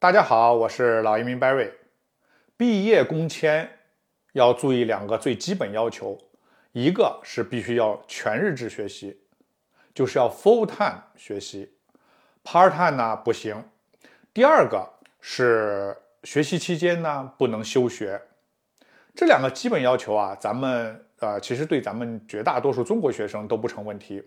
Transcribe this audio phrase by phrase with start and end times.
[0.00, 1.72] 大家好，我是老移民 Barry。
[2.56, 3.68] 毕业工签
[4.30, 6.16] 要注意两个最基本要求，
[6.70, 9.18] 一个是必须要全日制学习，
[9.92, 11.72] 就是要 full time 学习
[12.44, 13.64] ，part time 呢不行。
[14.32, 14.88] 第二个
[15.20, 18.22] 是学习期间呢不能休学。
[19.16, 24.22] 这两个基本要求啊，咱们呃其实对咱们绝大多数中国学生都不成问题，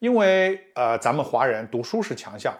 [0.00, 2.52] 因为呃咱们华人读书是强项。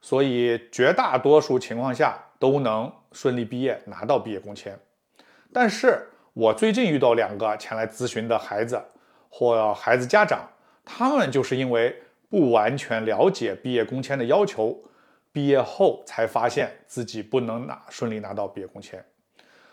[0.00, 4.78] 所以绝大多数情况下都能顺利毕业拿到毕业工签，
[5.52, 8.82] 但是我最近遇到两个前来咨询的孩子
[9.28, 10.48] 或孩子家长，
[10.84, 11.94] 他们就是因为
[12.30, 14.82] 不完全了解毕业工签的要求，
[15.32, 19.04] 毕业后才发现自己不能拿顺利拿到毕业工签，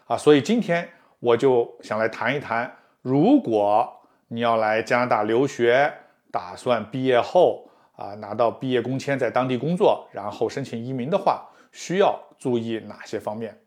[0.07, 3.90] 啊，所以今天我就想来谈一谈，如果
[4.27, 5.94] 你要来加拿大留学，
[6.32, 7.66] 打算毕业后。
[7.97, 13.59] 啊，拿到毕业工签，在当地工作，然后申请移民的话，需要注意哪些方面？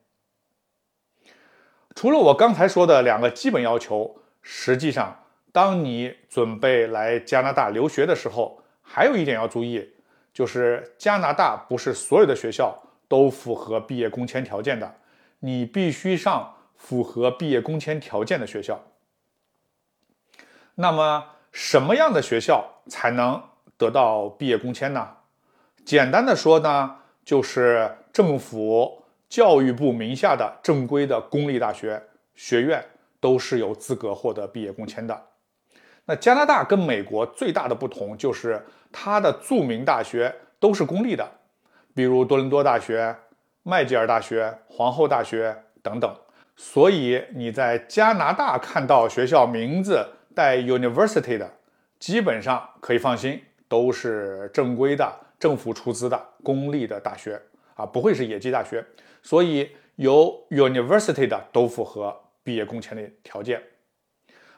[1.97, 9.93] 除了我刚才说的两个基本要求，实际上，当你准备来加拿大留学的时候，还有一点要注意，
[10.33, 14.95] 就是加拿大不是所有的学校都符合毕业工签条件的，
[15.41, 18.81] 你必须上符合毕业工签条件的学校。
[20.77, 23.43] 那么，什么样的学校才能？
[23.81, 25.09] 得到毕业工签呢？
[25.87, 32.03] 简单的说呢，就是政府教育部名下的正规的公立大学
[32.35, 32.85] 学院
[33.21, 35.19] 都是有资格获得毕业工签的。
[36.05, 41.27] 那加拿大跟美国最大的不同就是它的著名大学都是公立的，
[41.95, 43.17] 比如多伦多大学、
[43.63, 46.15] 麦吉尔大学、皇后大学等等。
[46.55, 51.51] 所以你在加拿大看到学校名字带 University 的，
[51.99, 53.43] 基本上可以放心。
[53.71, 57.41] 都是正规的、政府出资的公立的大学
[57.77, 58.85] 啊，不会是野鸡大学。
[59.23, 63.63] 所以有 university 的都符合毕业工签的条件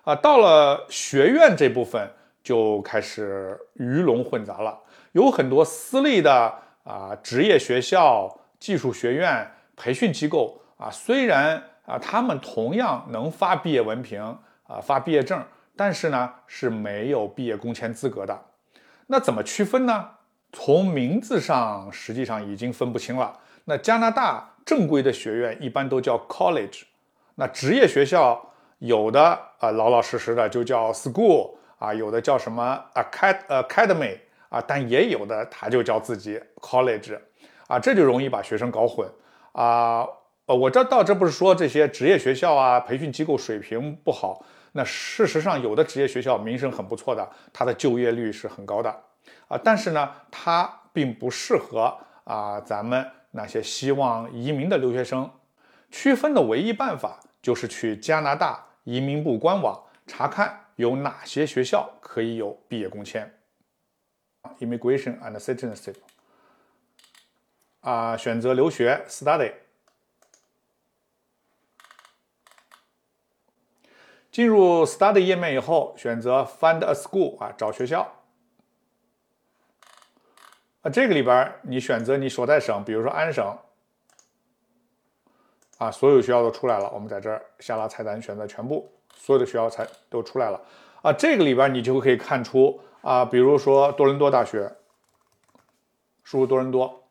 [0.04, 0.14] 啊。
[0.14, 2.10] 到了学院这部分
[2.42, 4.80] 就开始鱼龙混杂了，
[5.12, 6.54] 有很多私立的
[6.84, 14.22] 啊职业学校、技术学院、培训机构啊，虽然啊他们同样能发毕业文凭
[14.64, 15.44] 啊、发毕业证，
[15.76, 18.42] 但是呢是没有毕业工签资格的。
[19.12, 20.08] 那怎么区分呢？
[20.54, 23.38] 从名字上，实际上已经分不清了。
[23.66, 26.84] 那加拿大正规的学院一般都叫 college，
[27.34, 34.16] 那职业学校有的啊老老实实的就叫 school 啊，有的叫什么 acad academy
[34.48, 37.18] 啊，但也有的他就叫自己 college
[37.66, 39.06] 啊，这就容易把学生搞混
[39.52, 40.06] 啊。
[40.46, 44.42] 呃，我这倒这不是说这些职业学校啊、培训机构水平不好。
[44.72, 48.90] 那事实上，有的职业学校名声很不错的，它的就业率是很高的，
[49.48, 51.94] 啊，但是呢，它并不适合
[52.24, 55.30] 啊咱们那些希望移民的留学生。
[55.90, 63.30] 区分的唯一办法就是去加拿大移民部官网查看有哪些学校可以有毕业工签。
[64.58, 65.96] Immigration and Citizenship，
[67.80, 69.52] 啊，选择留学 Study。
[74.32, 78.10] 进入 Study 页面以后，选择 Find a School 啊，找学校。
[80.80, 83.56] 啊，这个里边你选择你所在省，比如说安省，
[85.76, 86.90] 啊，所有学校都出来了。
[86.94, 90.58] 我们在这儿下拉菜单，选择全部，所有的学校才都出来了。
[91.02, 94.74] 啊，这个里边你就可以看出啊，比如说多伦多大学，
[96.24, 97.04] 输入多伦多，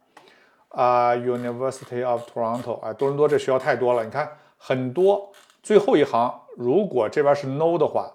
[0.69, 5.31] 啊，University of Toronto，啊，多伦多这学校太多了，你看很多。
[5.61, 6.39] 最后一行。
[6.57, 8.11] 如果这边是 no 的话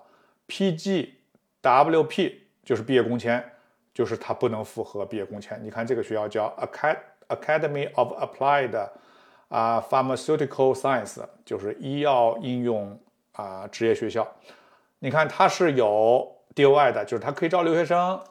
[0.46, 3.42] ，PGWP 就是毕业工签，
[3.94, 5.58] 就是它不能符合毕业工签。
[5.64, 6.98] 你看这个学校叫 Acad
[7.28, 8.88] Academy of Applied
[9.48, 13.00] 啊 Pharmaceutical Science，就是医药应用
[13.32, 14.28] 啊职业学校。
[14.98, 18.22] 你看它是有 DOI 的，就是它可以招留学生，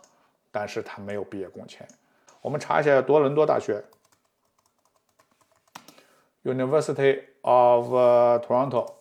[0.51, 1.87] 但是它没有毕业工签。
[2.41, 3.83] 我们查一下多伦多大学
[6.43, 7.91] University of
[8.45, 8.93] Toronto。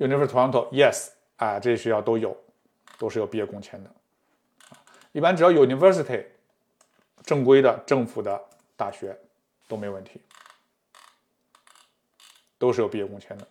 [0.00, 2.34] University Toronto，yes，啊，这些学校都有，
[2.98, 3.90] 都是有毕业工签的。
[5.12, 6.24] 一般只要 University，
[7.22, 8.40] 正规的政府的
[8.76, 9.14] 大学
[9.68, 10.22] 都没问题，
[12.56, 13.46] 都是有毕业工签的。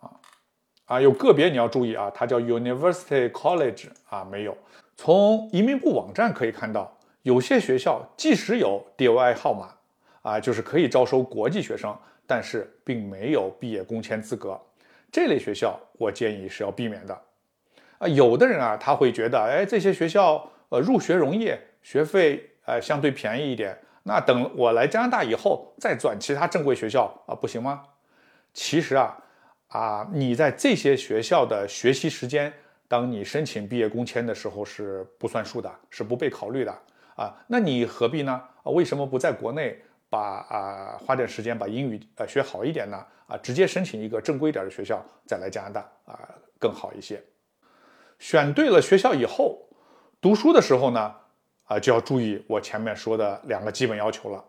[0.00, 0.10] 啊
[0.86, 4.58] 啊，有个别你要注意啊，它叫 University College 啊，没有。
[4.96, 6.92] 从移民部网站可以看到，
[7.22, 9.76] 有些学校即使有 DOI 号码
[10.22, 11.96] 啊，就是可以招收国际学生，
[12.26, 14.60] 但是并没有毕业工签资格。
[15.12, 17.22] 这类学校，我建议是要避免的，
[17.98, 21.52] 啊，有的人啊，他会觉得，哎，这些学校，呃，入学容易，
[21.82, 27.82] 学费，呃，相对便宜一点，那等我来加拿大以后再转其他正规学校啊，不行吗？
[28.54, 29.16] 其实啊
[29.68, 32.52] 啊，你在这些学校的学习时间，
[32.86, 36.72] 当你申请毕业工签的时候是不算数的，是不被考虑的
[37.16, 37.36] 啊。
[37.48, 38.32] 那你何必呢？
[38.62, 39.80] 啊，为什么不在国内
[40.10, 40.20] 把
[40.50, 43.06] 啊花点时间把英语呃学好一点呢？
[43.26, 46.28] 啊，直接申请一个正规点的学校再来加拿大啊
[46.58, 47.22] 更好一些。
[48.18, 49.66] 选对了学校以后，
[50.20, 51.14] 读书的时候呢，
[51.64, 54.44] 啊就要注意我前面说的两个基本要求了，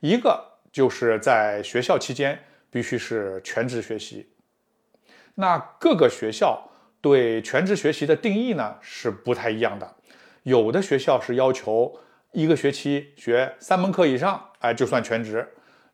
[0.00, 2.42] 一个就是在学校期间。
[2.68, 4.28] 必须是全职学习。
[5.36, 6.68] 那各个学校
[7.00, 9.96] 对全职学习的定义呢是不太一样的。
[10.42, 11.98] 有的学校是要求
[12.36, 15.40] 一个学期学三门课以上，哎，就算全职；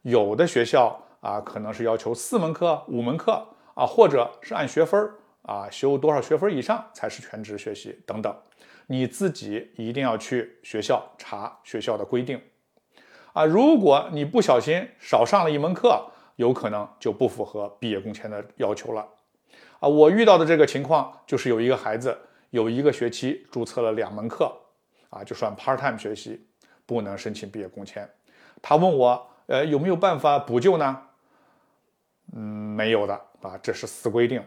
[0.02, 5.08] 有的学校啊，可能是要求四门课、五门课啊，或者是按学分
[5.42, 8.36] 啊，修多少学分以上才是全职学习等等。
[8.88, 12.42] 你自己一定要去学校查学校的规定
[13.34, 13.44] 啊。
[13.44, 19.06] 如果你不小心少上了一门课，有可能就不符合毕业工签的要求了，
[19.78, 22.18] 啊，我遇到的这个情况就是有一个孩子
[22.50, 24.52] 有一个学期注册了两门课，
[25.12, 26.44] 啊，就算 part time 学习，
[26.84, 28.08] 不能申请毕业工签。
[28.60, 31.02] 他问我，呃，有没有办法补救呢？
[32.32, 34.42] 嗯，没有的，啊，这是死规定，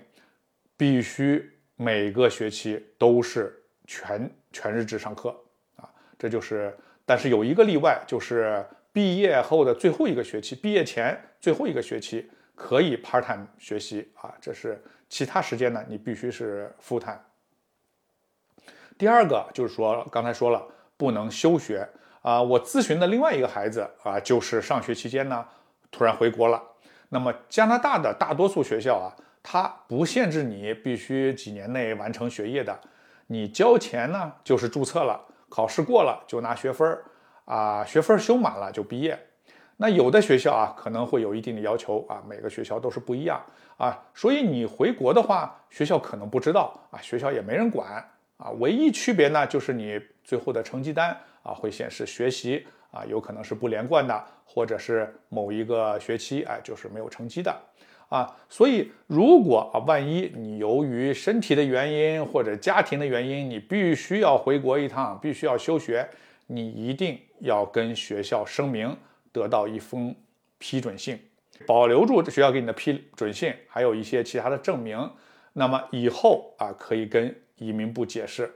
[0.75, 5.29] 必须每个学期都是全全日制上课，
[5.77, 6.75] 啊，这就是，
[7.06, 8.65] 但是有一个例外，就是。
[8.95, 17.19] 毕业后的最后一个学期，毕业前最后一个学期可以 part time 学习啊，这是其他时间呢，你必须是 full time。
[18.97, 20.65] 第二个就是说，刚才说了
[20.97, 21.88] 不能休学
[22.21, 22.42] 啊。
[22.42, 25.45] 我咨询的另外一个孩子啊，就是上学期间呢
[25.92, 26.62] 突然回国了。
[27.09, 29.13] 那么加拿大的大多数学校啊，
[29.44, 32.80] 它不限制你必须几年内完成学业的，
[33.27, 35.19] 你交钱呢就是注册了，
[35.50, 37.03] 考试过了就拿学分儿。
[37.45, 39.15] 啊，学分修满了就毕业。
[39.77, 43.39] 那有的学校啊，可能会有一定的要求啊，每个学校都是不一样
[43.77, 43.95] 啊。
[44.15, 48.03] 所以你回国的话，学校可能不知道啊，学校也没人管
[48.38, 48.52] 啊。
[48.52, 57.56] 唯一区别呢，就是你最后的成绩单啊，会显示学习啊，有可能是不连贯的，或者是某一个学期哎，就是没有成绩的
[58.10, 58.36] 啊。
[58.50, 66.08] 所以如果啊，万一你由于身体的原因或者家庭的原因，你必须要回国一趟，必须要休学。
[66.48, 68.96] 你一定要跟学校声明，
[69.32, 70.16] 得到一封
[70.60, 71.20] 批准信，
[71.66, 75.10] 保留住学校给你的批准信，还有一些其他的证明。
[75.54, 78.52] 那么以后啊，可以跟移民部解释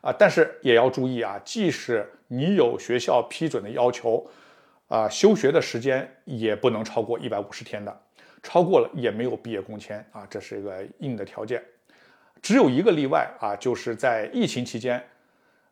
[0.00, 4.24] 啊，但是也要注意啊，即使你有学校批准的要求，
[4.88, 8.00] 啊，休学的时间也不能超过一百五十天的，
[8.42, 11.62] 超过了也没有毕业工签啊，这是一个硬的条件。
[12.40, 15.02] 只有一个例外啊，就是在疫情期间。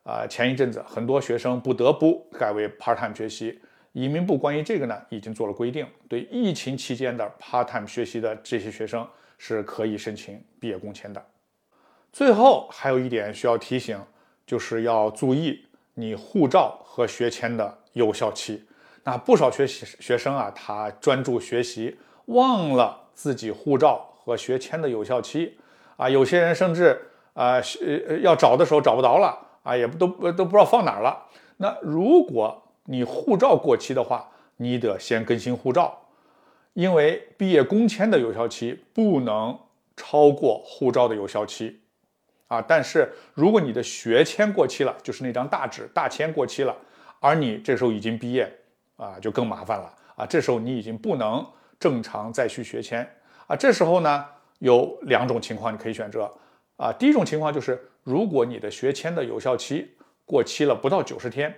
[0.03, 3.61] 啊，前一阵子很多学生不得不改为 part time 学习。
[3.93, 9.05] 移民部关于这个呢，已经做了规定，对疫情期间的 part time 学习的这些学生
[9.37, 11.21] 是可以申请毕业工签的。
[12.17, 14.01] 最后还有一点需要提醒，
[14.47, 18.65] 就是要注意你护照和学签的有效期。
[19.05, 25.59] 那不少学习学生啊，他专注学习，忘了自己护照和学签的有效期
[25.99, 26.09] 啊。
[26.09, 26.99] 有些人甚至
[27.35, 29.39] 啊，呃，要找的时候找不着了。
[29.63, 31.23] 啊，也不都都不知道放哪儿了。
[31.59, 34.27] 那如果你护照过期的话，
[34.57, 36.07] 你得先更新护照，
[36.73, 39.59] 因为毕业工签的有效期不能
[39.95, 41.83] 超过护照的有效期
[42.49, 42.61] 啊。
[42.61, 46.77] 但是如果你的学签过期了，就是那张大纸大签过期了，
[47.21, 48.51] 而你这时候已经毕业
[48.97, 50.27] 啊，就更麻烦了啊。
[50.27, 51.47] 这时候你已经不能
[51.79, 53.09] 正常再续学签
[53.47, 53.55] 啊。
[53.55, 54.25] 这时候呢，
[54.61, 56.31] 有两种情况你可以选择
[56.77, 56.93] 啊。
[56.93, 57.81] 第一种情况就是。
[58.07, 61.53] 如果你的学签的有效期过期了不到九十天，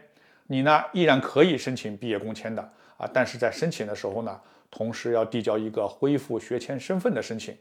[0.46, 2.62] 你呢依然可以申请毕业工签的
[2.96, 4.40] 啊，但是在申请的时候呢，
[4.70, 7.54] 同时要递交一个恢复学签身份的申请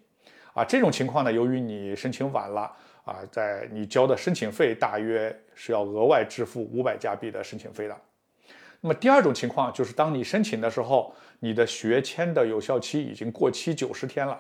[0.58, 0.66] 啊。
[0.66, 2.62] 这种情况呢，由于你申请晚了
[3.06, 7.96] 啊，在你交的申请费大约是要额外支付五百加币的申请费的。
[8.82, 14.40] 那么第二种情况就是，当你申请的时候，你的学签的有效期已经过期九十天了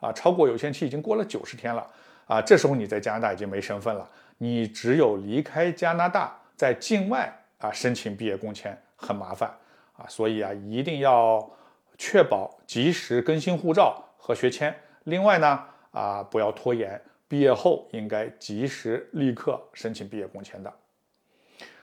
[0.00, 1.86] 啊，超过有效期已经过了九十天了。
[2.26, 9.50] 啊，这时候你在加拿大已经没身份了，你只有离开加拿大，在境外啊申请毕业工签很麻烦
[9.96, 11.50] 啊，所以啊一定要
[11.98, 14.74] 确保及时更新护照和学签。
[15.04, 20.72] 另外呢啊不要拖延，毕业后应该及时立刻申请毕业工签的。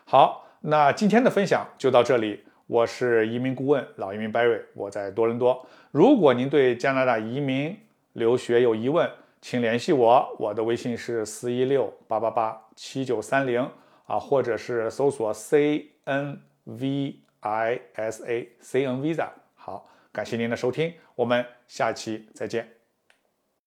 [0.05, 5.65] 好，那今天的分享就到这里，我是移民顾问老移民 Barry，我在多伦多。
[5.91, 7.77] 如果您对加拿大移民
[8.13, 9.09] 留学有疑问，
[9.41, 13.69] 请联系我，我的微信是四一六八八八七九三零
[14.05, 19.29] 啊，或者是搜索 C N V I S A C N Visa。
[19.55, 22.78] 好，感谢您的收听，我们下期再见。